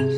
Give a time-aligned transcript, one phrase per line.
[0.00, 0.08] Am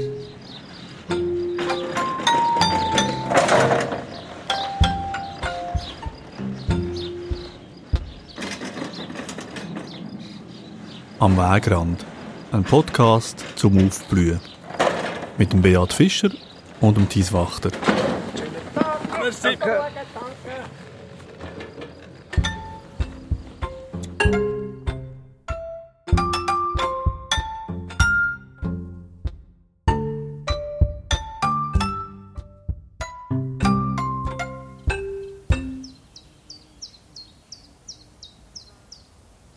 [11.37, 12.07] Wegrand.
[12.53, 14.41] Ein Podcast zum Aufblühen.
[15.39, 16.31] Mit dem Beat Fischer
[16.81, 17.71] und dem Thies Wachter.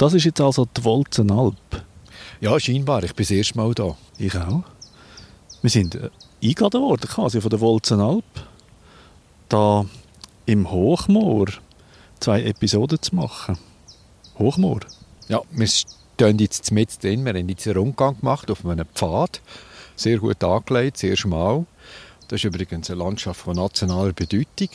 [0.05, 1.84] Das ist jetzt also die Wolzenalp.
[2.40, 3.04] Ja, scheinbar.
[3.04, 3.98] Ich bin das erste Mal da.
[4.20, 4.62] Ich auch.
[5.64, 6.12] Wir sind äh,
[6.44, 8.23] eingeladen worden quasi von der Wolzenalp,
[9.50, 9.84] da
[10.45, 11.48] im Hochmoor
[12.20, 13.58] zwei Episoden zu machen.
[14.38, 14.81] Hochmoor.
[15.28, 17.26] Ja, wir stehen jetzt mit drin.
[17.26, 19.42] Wir haben jetzt einen Rundgang gemacht auf einem Pfad.
[19.95, 21.66] Sehr gut angelegt, sehr schmal.
[22.28, 24.69] Das ist übrigens eine Landschaft von nationaler Bedeutung.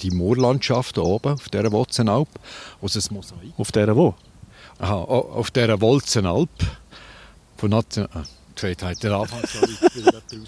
[0.00, 2.28] Die Moorlandschaft oben auf dieser Wolzenalp.
[2.80, 3.52] Also ein Mosaik.
[3.56, 4.14] Auf der wo?
[4.78, 6.50] Aha, auf dieser Wolzenalp.
[7.56, 8.06] Von Nation...
[8.12, 8.24] Ah,
[8.62, 10.04] der Anfang, sorry, ich bin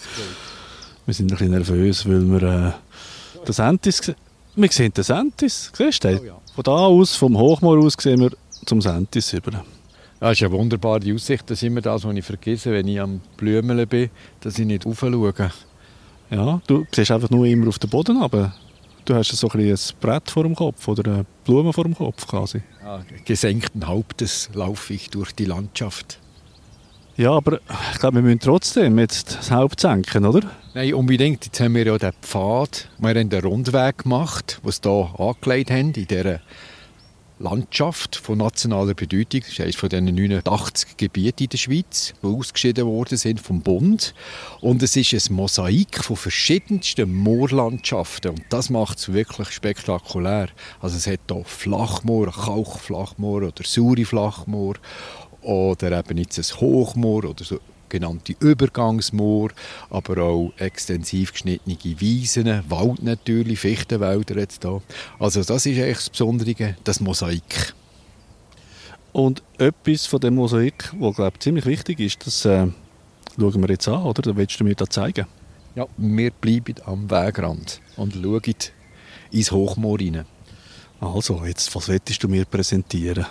[1.06, 2.72] Wir sind ein bisschen nervös, weil wir äh,
[3.46, 4.14] den Sentis sehen.
[4.56, 6.20] Wir sehen den Sentis, siehst du?
[6.20, 6.38] Oh ja.
[6.54, 8.30] Von da aus, vom Hochmoor aus, sehen wir
[8.66, 9.64] zum Sentis über.
[10.20, 11.48] Das ist eine wunderbare Aussicht.
[11.48, 14.84] Das ist immer das, was ich vergesse, wenn ich am Blümeln bin, dass ich nicht
[14.84, 15.32] raufschaue.
[16.30, 18.52] Ja, du siehst einfach nur immer auf den Boden runter.
[19.08, 22.26] Du hast so ein, ein Brett vor dem Kopf oder eine Blume vor dem Kopf
[22.26, 22.60] quasi.
[22.82, 26.20] Ja, gesenkten Hauptes laufe ich durch die Landschaft.
[27.16, 27.58] Ja, aber
[27.90, 30.50] ich glaube, wir müssen trotzdem jetzt das Haupt senken, oder?
[30.74, 31.46] Nein, unbedingt.
[31.46, 35.70] Jetzt haben wir ja den Pfad, wir haben den Rundweg gemacht, den sie hier angelegt
[35.70, 36.40] haben, in dieser
[37.38, 39.40] Landschaft von nationaler Bedeutung.
[39.40, 43.60] Das ist eines von den 89 Gebieten in der Schweiz, die ausgeschieden worden sind vom
[43.60, 44.14] Bund.
[44.60, 48.32] Und es ist ein Mosaik von verschiedensten Moorlandschaften.
[48.32, 50.48] Und das macht es wirklich spektakulär.
[50.80, 54.74] Also es hat hier Flachmoor, Kalkflachmoor oder saure Flachmoor
[55.42, 59.50] oder eben jetzt ein Hochmoor oder so genannte Übergangsmoor,
[59.90, 64.80] aber auch extensiv geschnittene Wiesen, Wald natürlich, Fichtenwälder jetzt da.
[65.18, 67.74] Also das ist eigentlich das Besondere, das Mosaik.
[69.12, 72.68] Und etwas von dem Mosaik, das glaube ziemlich wichtig ist, das äh,
[73.38, 74.22] schauen wir jetzt an, oder?
[74.22, 75.26] Das willst du mir da zeigen?
[75.74, 78.42] Ja, wir bleiben am Wegrand und schauen
[79.30, 80.24] ins Hochmoor rein.
[81.00, 83.26] Also, jetzt, was willst du mir präsentieren?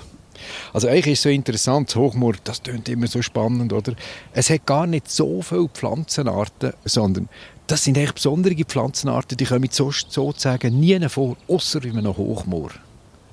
[0.74, 3.94] Also eigentlich ist es so interessant, das Hochmoor, das klingt immer so spannend, oder?
[4.34, 7.30] Es hat gar nicht so viele Pflanzenarten, sondern
[7.68, 12.72] das sind echt besondere Pflanzenarten, die kommen so, sozusagen nie vor, außer in einem Hochmoor.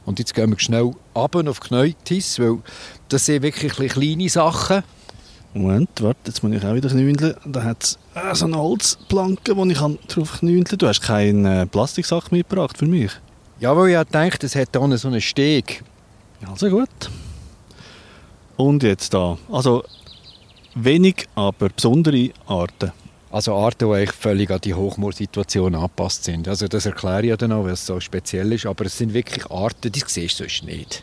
[0.04, 2.58] Und jetzt gehen wir schnell runter auf Kneutis, weil
[3.08, 4.82] das sind wirklich kleine Sachen.
[5.54, 7.36] Moment, warte, jetzt muss ich auch wieder knündeln.
[7.46, 10.78] Da hat es äh, so eine Holzplanke, wo ich drauf knündeln kann.
[10.78, 13.12] Du hast keine äh, Plastiksache mitgebracht für mich?
[13.60, 15.84] Ja, weil ich dachte, es hat hier so einen Steg.
[16.50, 16.88] Also gut.
[18.56, 19.38] Und jetzt da.
[19.50, 19.84] Also
[20.74, 22.92] wenig, aber besondere Arten.
[23.30, 26.46] Also Arten, die eigentlich völlig an die Hochmoorsituation angepasst sind.
[26.46, 28.66] Also das erkläre ich ja dann auch, weil es so speziell ist.
[28.66, 31.02] Aber es sind wirklich Arten, die siehst du sonst nicht.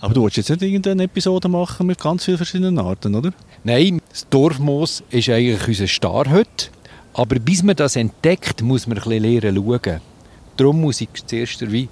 [0.00, 3.32] Aber du willst jetzt nicht irgendeine Episode machen mit ganz vielen verschiedenen Arten, oder?
[3.64, 6.68] Nein, das Dorfmoos ist eigentlich unser Star heute.
[7.14, 10.00] Aber bis man das entdeckt, muss man ein bisschen lernen schauen.
[10.56, 11.88] Darum muss ich zuerst die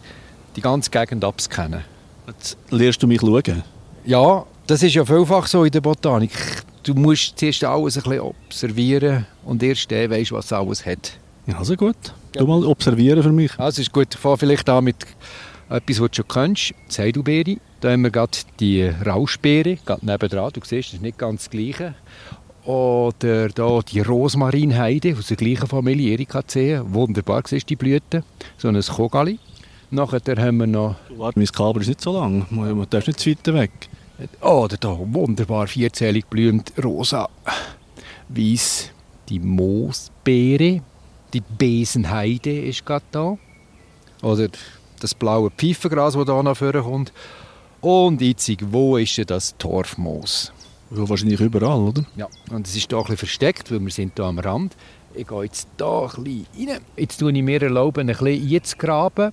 [0.60, 1.84] ganze Gegend abscannen.
[2.30, 3.62] Jetzt lernst du mich schauen?
[4.04, 6.30] Ja, das ist ja vielfach so in der Botanik.
[6.82, 11.18] Du musst zuerst alles ein bisschen observieren und erst dann weißt, was alles hat.
[11.46, 11.96] Ja, also gut.
[12.32, 13.58] Du mal observieren für mich.
[13.58, 14.14] Also ist gut.
[14.14, 14.96] Ich fange vielleicht an mit
[15.68, 16.70] etwas, was du schon kennst.
[16.70, 17.56] Die Seidelbeere.
[17.80, 20.52] Da haben wir gerade die Rauschbeere, gerade nebendran.
[20.52, 21.94] Du siehst, das ist nicht ganz das Gleiche.
[22.64, 26.82] Oder da die Rosmarinheide aus der gleichen Familie, Erikaceae.
[26.84, 28.22] Wunderbar, siehst du die Blüten.
[28.58, 29.38] So ein Kogali.
[29.90, 30.96] Nachher haben wir noch...
[31.16, 32.46] Warte, mein Kabel ist nicht so lang.
[32.50, 33.88] Du darfst nicht zu weit weg.
[34.42, 37.28] Oh, da wunderbar vierzählig blühend rosa,
[38.28, 38.90] weiß
[39.30, 40.82] die Moosbeere,
[41.32, 43.38] die Besenheide ist gerade da.
[44.20, 44.48] Oder
[45.00, 47.12] das blaue Pfeifengras, das hier nach vorne kommt.
[47.80, 50.52] Und jetzt, wo ist denn das Torfmoos?
[50.90, 52.04] Ja, wahrscheinlich überall, oder?
[52.16, 54.76] Ja, und es ist hier ein bisschen versteckt, weil wir sind hier am Rand.
[55.14, 56.80] Ich gehe jetzt hier ein bisschen rein.
[56.96, 59.32] Jetzt tue ich mir erlauben, ein bisschen einzugraben.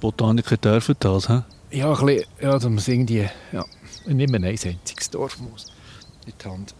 [0.00, 1.42] Botaniker dürfen das, hä?
[1.70, 3.64] Ja, ein bisschen, ja, dass man es irgendwie, ja,
[4.06, 5.66] nicht mehr ein einziges Dorfmoos
[6.26, 6.74] in die Hand.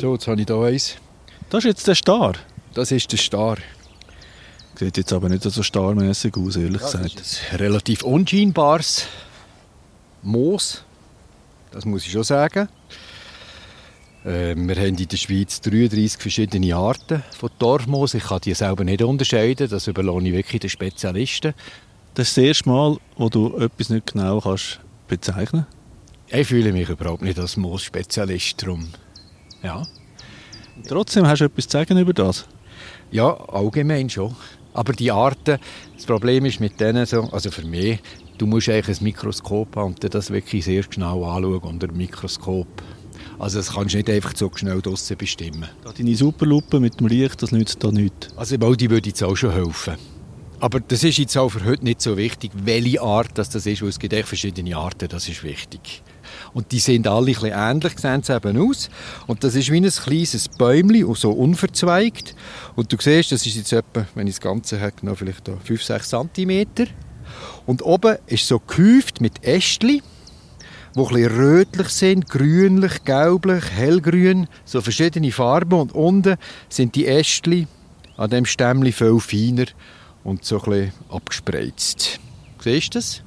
[0.00, 0.96] So, jetzt habe ich hier eins.
[1.50, 2.34] Das ist jetzt der Star?
[2.74, 3.56] Das ist der Star.
[4.78, 7.18] Sieht jetzt aber nicht so starmäßig aus, ehrlich Ja, gesagt.
[7.18, 9.06] das ist ein relativ unscheinbares
[10.22, 10.84] Moos.
[11.72, 12.68] Das muss ich schon sagen.
[14.24, 18.14] Äh, wir haben in der Schweiz 33 verschiedene Arten von Dorfmoos.
[18.14, 19.68] Ich kann die selber nicht unterscheiden.
[19.68, 21.54] Das überlasse ich wirklich den Spezialisten.
[22.14, 25.66] Das ist das erste Mal, wo du etwas nicht genau kannst bezeichnen
[26.28, 28.62] Ich fühle mich überhaupt nicht als Moosspezialist.
[28.62, 28.88] Darum.
[29.62, 29.86] Ja.
[30.88, 32.46] Trotzdem hast du etwas zu sagen über das?
[33.10, 34.34] Ja, allgemein schon.
[34.74, 35.58] Aber die Arten,
[35.96, 37.98] das Problem ist mit denen so, also für mich,
[38.36, 42.68] du musst eigentlich ein Mikroskop haben und das wirklich sehr genau anschauen unter dem Mikroskop.
[43.38, 45.68] Also das kannst du nicht einfach so schnell draussen bestimmen.
[45.96, 48.28] Deine Superlupe mit dem Licht, das nützt da nichts.
[48.36, 49.94] Also die würde jetzt auch schon helfen.
[50.60, 53.80] Aber das ist jetzt auch für heute nicht so wichtig, welche Art das, das ist,
[53.80, 56.02] weil es gibt echt verschiedene Arten, das ist wichtig.
[56.52, 58.90] Und die sehen alle ein bisschen ähnlich, sehen sie eben aus.
[59.28, 62.34] Und das ist wie ein kleines Bäumchen, so unverzweigt.
[62.74, 66.32] Und du siehst, das ist jetzt etwa, wenn ich das Ganze habe, noch vielleicht 5-6
[66.34, 66.88] cm.
[67.66, 70.02] Und oben ist so gehäuft mit Ästchen,
[70.94, 75.80] die ein bisschen rötlich sind, grünlich, gelblich, hellgrün, so verschiedene Farben.
[75.80, 76.36] Und unten
[76.68, 77.68] sind die Ästchen
[78.16, 79.66] an dem Stämmchen viel feiner
[80.24, 82.20] und so ein bisschen abgespreizt.
[82.60, 83.22] Siehst du das?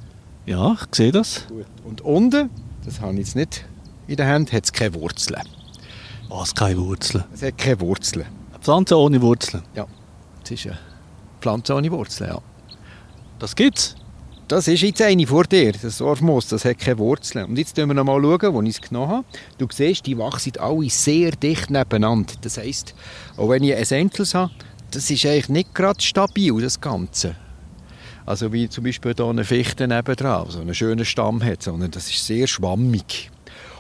[0.46, 1.48] Ja, ich sehe das.
[1.48, 1.66] Gut.
[1.86, 2.50] Und unten
[2.86, 3.66] das habe ich jetzt nicht
[4.08, 5.42] in der Hand, hat es keine Wurzeln.
[6.30, 7.24] Was, keine Wurzeln?
[7.34, 8.26] Es hat keine Wurzeln.
[8.50, 9.64] Eine Pflanze ohne Wurzeln?
[9.76, 9.86] Ja,
[10.44, 10.80] es ist eine
[11.40, 12.42] Pflanze ohne Wurzeln, ja.
[13.40, 13.96] Das gibt's?
[14.52, 17.46] Das ist jetzt eine vor dir, das Orfmoos, das hat keine Wurzeln.
[17.46, 19.26] Und jetzt schauen wir noch mal, wo ich es genommen habe.
[19.58, 22.34] Du siehst, die wachsen alle sehr dicht nebeneinander.
[22.42, 22.94] Das heisst,
[23.38, 24.52] auch wenn ich Essentials habe,
[24.92, 27.38] das ist eigentlich nicht gerade stabil, das Ganze.
[28.26, 32.10] Also wie zum Beispiel hier eine Fichte nebendran, so einen schönen Stamm hat, sondern das
[32.10, 33.32] ist sehr schwammig.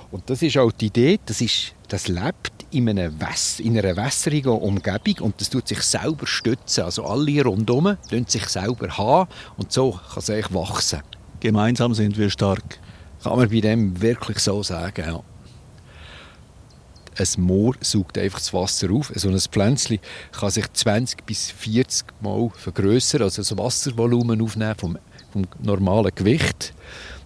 [0.09, 3.95] Und das ist auch die Idee, das, ist, das lebt in, einem Wäs in einer
[3.95, 6.83] wässrigen Umgebung und das tut sich selber stützen.
[6.85, 11.01] Also alle rundherum tun sich selber haben und so kann es eigentlich wachsen.
[11.39, 12.79] Gemeinsam sind wir stark.
[13.23, 15.21] Kann man bei dem wirklich so sagen, ja
[17.17, 19.11] ein Moor saugt einfach das Wasser auf.
[19.15, 19.99] So ein Pflänzchen
[20.31, 24.97] kann sich 20 bis 40 Mal vergrößern, also das Wasservolumen aufnehmen vom,
[25.31, 26.73] vom normalen Gewicht.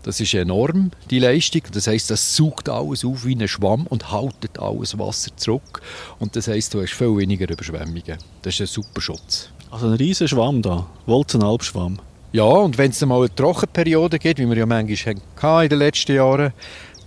[0.03, 1.63] Das ist enorm, die Leistung.
[1.71, 5.81] Das heißt, das saugt alles auf wie ein Schwamm und haltet alles Wasser zurück.
[6.19, 8.17] Und das heißt, du hast viel weniger Überschwemmungen.
[8.43, 9.49] Das ist ein super Schutz.
[9.71, 11.99] Also ein riesiger Schwamm da, Wolzenalpschwamm.
[12.33, 15.79] Ja, und wenn es mal eine Trockenperiode gibt, wie wir ja manchmal hatten in den
[15.79, 16.53] letzten Jahren,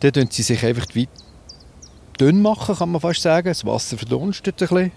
[0.01, 1.09] dann tun sie sich einfach weit
[2.21, 3.49] dünn machen, kann man fast sagen.
[3.49, 4.93] Das Wasser verdunstet ein bisschen.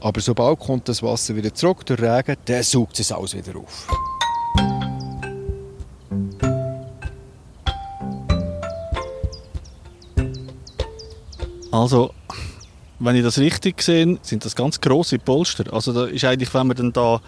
[0.00, 3.86] Aber sobald kommt das Wasser wieder zurück durch Regen, dann saugt es alles wieder auf.
[11.76, 12.14] Also,
[12.98, 15.72] wenn ich das richtig sehe, sind das ganz große Polster.
[15.72, 17.20] Also da ist eigentlich, wenn man dann da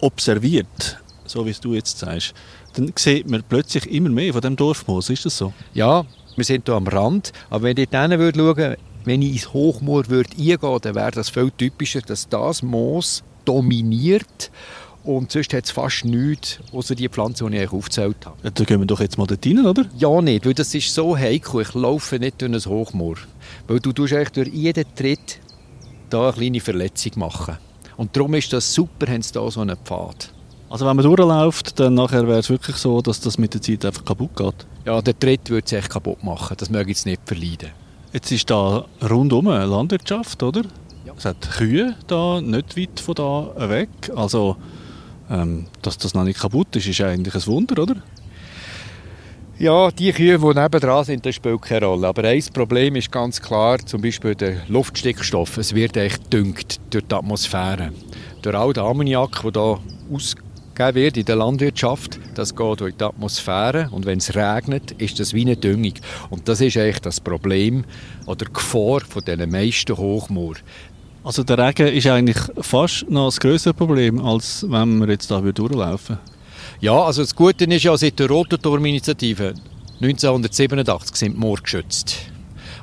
[0.00, 2.32] observiert, so wie es du jetzt sagst,
[2.74, 5.10] dann sieht man plötzlich immer mehr von dem Dorfmoos.
[5.10, 5.52] Ist das so?
[5.74, 6.04] Ja,
[6.36, 7.32] wir sind hier am Rand.
[7.50, 11.28] Aber wenn ich dort würde schauen, wenn ich ins Hochmoor würde eingehen, dann wäre das
[11.28, 14.50] viel typischer, dass das Moos dominiert
[15.04, 18.36] und sonst hat es fast nichts, außer die Pflanze, die ich aufgezählt habe.
[18.42, 19.86] Ja, da gehen wir doch jetzt mal dort rein, oder?
[19.96, 21.62] Ja, nicht, weil das ist so heikel.
[21.62, 23.16] Ich laufe nicht durch ein Hochmoor.
[23.66, 25.40] Weil du tust eigentlich durch jeden Tritt
[26.10, 27.56] da eine kleine Verletzung machen.
[27.96, 30.32] Und darum ist das super, haben sie da so einen Pfad.
[30.68, 33.84] Also wenn man durchläuft, dann nachher wäre es wirklich so, dass das mit der Zeit
[33.84, 34.66] einfach kaputt geht?
[34.84, 36.56] Ja, der Tritt würde es echt kaputt machen.
[36.58, 37.70] Das möge ich jetzt nicht verleiden.
[38.12, 40.62] Jetzt ist da rundum Landwirtschaft, oder?
[41.04, 41.12] Ja.
[41.16, 43.88] Es hat Kühe da, nicht weit von da weg.
[44.14, 44.56] Also,
[45.30, 47.96] ähm, dass das noch nicht kaputt ist, ist eigentlich ein Wunder, oder?
[49.58, 52.08] Ja, die Kühe, die nebendran sind, das spielt keine Rolle.
[52.08, 55.58] Aber ein Problem ist ganz klar, zum Beispiel der Luftstickstoff.
[55.58, 57.92] Es wird echt düngt durch die Atmosphäre.
[58.40, 59.78] Durch all den Ammoniak, der hier
[60.10, 60.44] ausgeht
[60.80, 65.20] gegeben wird in der Landwirtschaft, das geht durch die Atmosphäre und wenn es regnet, ist
[65.20, 65.94] das wie eine Düngung.
[66.30, 67.84] Und das ist eigentlich das Problem
[68.26, 70.54] oder die Gefahr von den meisten Hochmoor.
[71.22, 75.40] Also der Regen ist eigentlich fast noch ein grösseres Problem, als wenn wir jetzt da
[75.40, 76.18] durchlaufen
[76.80, 79.54] Ja, also das Gute ist ja, seit der Rotenturm-Initiative
[80.00, 82.16] 1987 sind die Moor geschützt.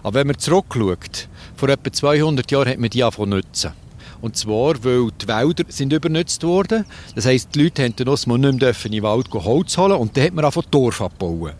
[0.03, 3.72] Aber wenn man zurückschaut, vor etwa 200 Jahren hat man die angefangen nutzen.
[4.22, 6.86] Und zwar, weil die Wälder sind übernutzt worden.
[7.15, 10.25] Das heisst, die Leute haben noch nicht mehr in den Wald Holz holen und dann
[10.25, 11.53] hat man einfach Dorf abbauen.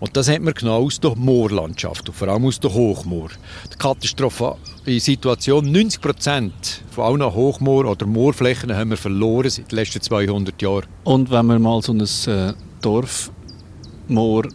[0.00, 3.28] Und das hat man genau aus der Moorlandschaft und vor allem aus der Hochmoor.
[3.72, 4.56] Die katastrophale
[4.98, 10.60] Situation, 90 Prozent von allen Hochmoor- oder Moorflächen haben wir verloren seit den letzten 200
[10.62, 10.86] Jahren.
[11.04, 14.48] Und wenn man mal so ein äh, Dorfmoor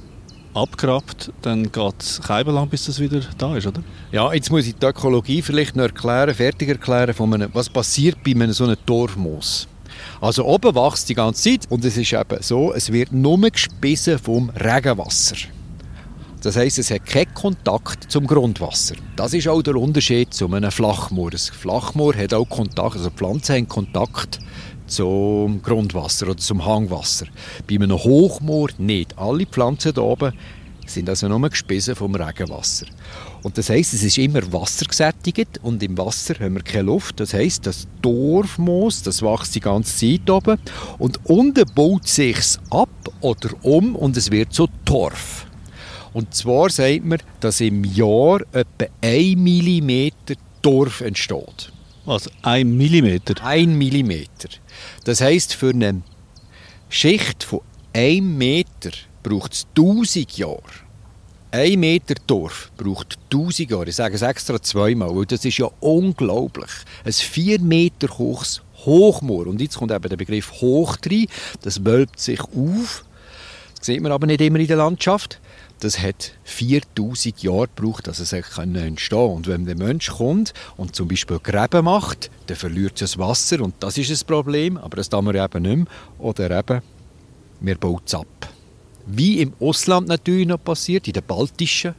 [0.56, 3.84] abgrabt, dann geht es lang, bis das wieder da ist, oder?
[4.12, 8.24] Ja, jetzt muss ich die Ökologie vielleicht noch erklären, fertig erklären, von einem, was passiert
[8.24, 9.68] bei einem so einem Dorfmoos.
[10.22, 14.20] Also oben wächst die ganze Zeit und es ist eben so, es wird nur gespissen
[14.20, 15.36] vom Regenwasser.
[16.42, 18.96] Das heißt, es hat keinen Kontakt zum Grundwasser.
[19.16, 21.32] Das ist auch der Unterschied zu einem Flachmoor.
[21.32, 24.40] Ein Flachmoor hat auch Kontakt, also Pflanzen haben Kontakt
[24.86, 27.25] zum Grundwasser oder zum Hangwasser.
[27.68, 29.18] Bei einem Hochmoor nicht.
[29.18, 30.34] Alle Pflanzen hier oben
[30.86, 32.86] sind also nur gespissen vom Regenwasser.
[33.44, 37.20] Und das heißt, es ist immer wassergesättigt und im Wasser haben wir keine Luft.
[37.20, 40.58] Das heißt, das Dorfmoos, das wächst die ganze Zeit oben
[40.98, 42.89] und unten baut sich's ab
[43.22, 45.46] oder um und es wird so Torf.
[46.13, 50.10] Und zwar sagt man, dass im Jahr etwa 1 mm
[50.62, 51.72] Torf entsteht.
[52.06, 53.18] Also 1 mm?
[53.42, 54.12] 1 mm.
[55.04, 56.01] Das heisst, für eine
[56.89, 57.62] Schicht von
[57.94, 58.92] 1 Meter
[59.25, 60.62] braucht es 1000 Jahre.
[61.50, 63.89] Ein Meter Torf braucht 1000 Jahre.
[63.89, 66.70] Ich sage es extra zweimal, weil das ist ja unglaublich.
[67.03, 69.48] Ein 4 Meter hohes Hochmoor.
[69.48, 71.25] Und jetzt kommt eben der Begriff hoch rein.
[71.63, 73.03] Das wölbt sich auf.
[73.77, 75.41] Das sieht man aber nicht immer in der Landschaft.
[75.79, 79.17] Das hat 4000 Jahre gebraucht, dass es entstehen konnte.
[79.17, 83.62] Und wenn der Mensch kommt und zum Beispiel Gräben macht, dann verliert es das Wasser
[83.62, 85.86] und das ist ein Problem, aber das tun wir eben nicht mehr.
[86.20, 86.82] Oder eben,
[87.60, 88.27] wir bauen es ab.
[89.06, 91.96] Wie im Ausland natürlich noch passiert, in den baltischen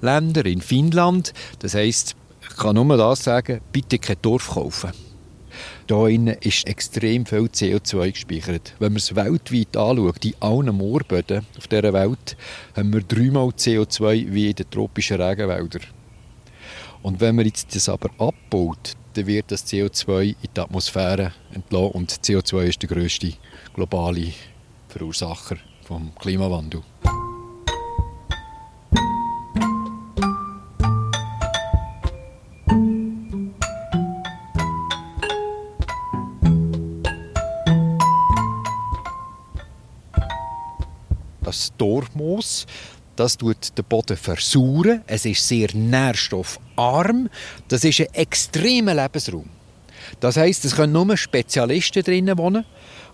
[0.00, 1.34] Ländern, in Finnland.
[1.58, 4.92] Das heisst, ich kann nur das sagen, bitte kein Dorf kaufen.
[5.88, 8.74] Hier ist extrem viel CO2 gespeichert.
[8.78, 12.36] Wenn man es weltweit anschaut, in allen Moorböden auf dieser Welt,
[12.76, 15.82] haben wir dreimal CO2 wie in den tropischen Regenwäldern.
[17.02, 21.92] Und wenn man jetzt das aber abbaut, dann wird das CO2 in die Atmosphäre entlassen
[21.92, 23.32] und CO2 ist der grösste
[23.74, 24.32] globale
[24.88, 25.56] Verursacher
[25.88, 26.82] vom Klimawandel.
[41.40, 42.66] Das Dorfmoos,
[43.16, 45.02] das tut den Boden versauern.
[45.06, 47.30] Es ist sehr nährstoffarm.
[47.68, 49.48] Das ist ein extremer Lebensraum.
[50.20, 52.66] Das heisst, es können nur Spezialisten drinnen wohnen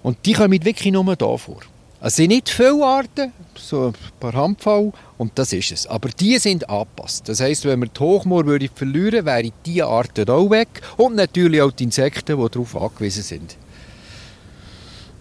[0.02, 1.60] und die kommen wirklich nur hier vor.
[2.06, 5.86] Es sind nicht viele Arten, so ein paar Handvoll, und das ist es.
[5.86, 7.26] Aber die sind angepasst.
[7.30, 10.68] Das heisst, wenn wir die Hochmoor würde verlieren, wären diese Arten auch weg
[10.98, 13.56] und natürlich auch die Insekten, die darauf angewiesen sind.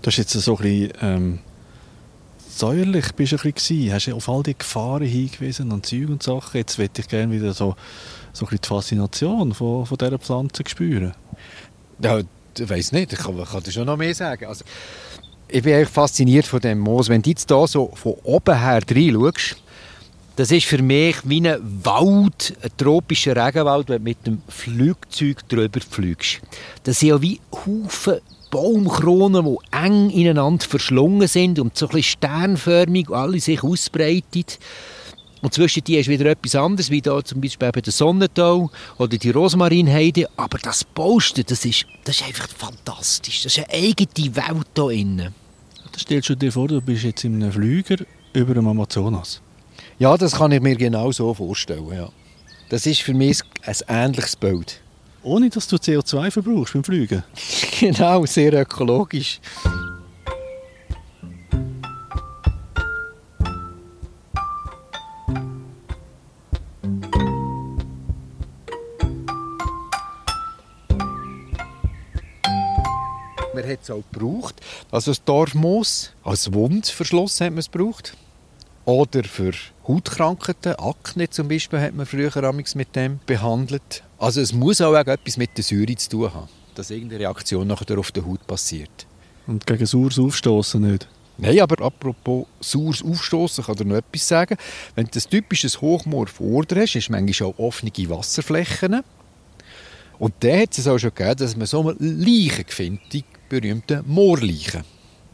[0.02, 1.40] Du hast jetzt so ein bisschen ähm,
[2.50, 6.22] säuerlich bist du ein bisschen Hast du auf all die Gefahren hingewiesen und Zeug und
[6.22, 6.58] Sachen.
[6.58, 7.78] Jetzt möchte ich gerne wieder so,
[8.34, 11.14] so ein bisschen die Faszination von, von dieser Pflanze spüren.
[12.00, 14.48] Ja, ich weiß nicht, ich kann, ich kann dir schon noch mehr sagen.
[14.48, 14.66] Also,
[15.54, 17.10] ich bin eigentlich fasziniert von dem Moos.
[17.10, 19.56] Wenn du jetzt hier so von oben her reinschaust,
[20.36, 25.48] das ist für mich wie ein Wald, ein tropischer Regenwald, wenn du mit dem Flugzeug
[25.48, 26.42] drüber fliegst.
[26.84, 28.16] Das sind ja wie Haufen
[28.50, 34.46] Baumkronen, die eng ineinander verschlungen sind und so ein bisschen sternförmig alle sich ausbreiten.
[35.44, 39.18] Und zwischen die ist wieder etwas anderes, wie da zum Beispiel bei der Sonnentau oder
[39.18, 40.30] die Rosmarinheide.
[40.36, 43.44] Aber das Posten, das ist, das ist einfach fantastisch.
[43.44, 45.43] Das ist eine eigene Welt hier innen.
[45.94, 47.98] Das stellst du dir vor, du bist jetzt in einem Flüger
[48.34, 49.42] über dem Amazonas.
[50.00, 51.88] Ja, das kann ich mir genau so vorstellen.
[51.94, 52.10] Ja.
[52.70, 54.82] Das ist für mich ein ähnliches Bild.
[55.22, 57.24] Ohne dass du CO2 verbrauchst beim Fliegen?
[57.80, 59.40] genau, sehr ökologisch.
[73.54, 74.56] Man hat es auch gebraucht.
[74.92, 78.18] Also das Dorfmoos als Wundverschluss hat man es gebraucht.
[78.86, 79.54] Oder für
[79.88, 84.04] Hautkrankheiten, Akne zum Beispiel, hat man früher mit dem behandelt.
[84.18, 87.98] Also es muss auch etwas mit der Säure zu tun haben, dass irgendeine Reaktion nachher
[87.98, 89.06] auf der Haut passiert.
[89.46, 91.08] Und gegen saures Aufstoßen nicht?
[91.38, 94.58] Nein, aber apropos saures Aufstoßen, kann ich noch etwas sagen.
[94.96, 99.02] Wenn du ein typisches Hochmoor vor dir hast, du manchmal auch offene Wasserflächen.
[100.20, 103.24] Und da hat es auch schon gegeben, dass man so Leichen findet, die
[103.62, 104.84] berühmten Moorleichen.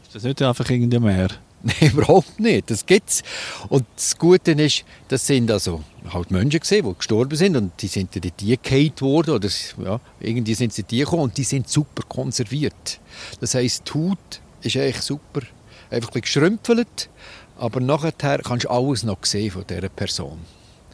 [0.04, 1.30] Ist das nicht einfach irgendein Meer?
[1.64, 2.70] Nein, überhaupt nicht.
[2.70, 3.24] Das gibt es.
[3.68, 7.88] Und das Gute ist, das sind also halt Menschen gesehen, die gestorben sind und die
[7.88, 9.50] sind in die gehalten worden oder
[9.84, 13.00] ja, irgendwie sind sie die gekommen und die sind super konserviert.
[13.42, 15.42] Das heisst, die Haut ist eigentlich super,
[15.90, 17.10] einfach ein geschrümpfelt,
[17.58, 20.40] aber nachher kannst du alles noch sehen von dieser Person.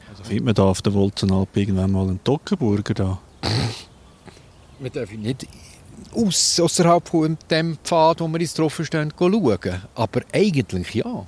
[0.09, 3.19] Also findet man da auf der Wolzenalp irgendwann mal einen Tockenburger da?
[4.79, 5.47] man darf nicht
[6.13, 9.81] aus, außerhalb von dem Pfad, wo wir uns drauf stehen, schauen.
[9.95, 11.25] Aber eigentlich ja.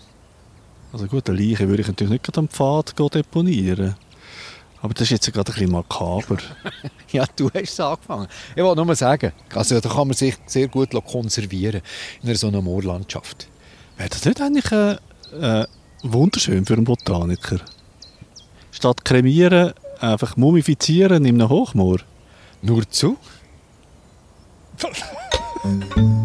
[0.93, 3.95] Also gut, eine Leiche würde ich natürlich nicht am Pfad deponieren.
[4.81, 6.37] Aber das ist jetzt gerade ein bisschen makaber.
[7.11, 8.27] ja, du hast es angefangen.
[8.55, 11.81] Ich wollte nur sagen, also da kann man sich sehr gut konservieren
[12.21, 13.47] in einer so einer Moorlandschaft.
[13.97, 14.97] Wäre das nicht eigentlich äh,
[15.39, 15.65] äh,
[16.03, 17.59] wunderschön für einen Botaniker?
[18.77, 21.97] statt kremieren einfach mumifizieren in einem Hochmoor?
[22.61, 23.17] Nur zu.
[24.77, 26.16] 走う。